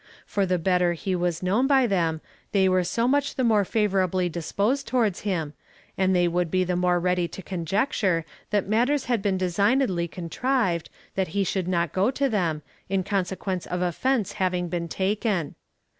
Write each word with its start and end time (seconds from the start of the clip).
For 0.25 0.47
the 0.47 0.57
better 0.57 0.93
he 0.93 1.15
was 1.15 1.43
known 1.43 1.67
by 1.67 1.87
tliem, 1.87 2.21
they 2.53 2.67
were 2.67 2.83
so 2.83 3.07
much 3.07 3.35
the 3.35 3.43
more 3.43 3.63
favourably 3.63 4.29
disposed 4.29 4.87
towards 4.87 5.19
him, 5.19 5.53
and 5.95 6.15
they 6.15 6.27
would 6.27 6.49
be 6.49 6.63
the 6.63 6.75
more 6.75 6.99
ready 6.99 7.27
to 7.27 7.43
conjecture, 7.43 8.25
that 8.49 8.67
matters 8.67 9.05
had 9.05 9.21
been 9.21 9.37
designedly 9.37 10.07
contrived, 10.07 10.89
that 11.13 11.27
he 11.37 11.43
should 11.43 11.67
not 11.67 11.93
go 11.93 12.09
to 12.09 12.29
them, 12.29 12.63
in 12.89 13.03
consequence 13.03 13.67
of 13.67 13.83
offence 13.83 14.31
having 14.41 14.69
been 14.69 14.87
taken. 14.87 15.53